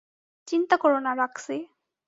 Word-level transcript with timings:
চিন্তা 0.47 0.75
কোরো 0.77 0.97
না, 0.99 1.11
রক্সি। 1.15 1.57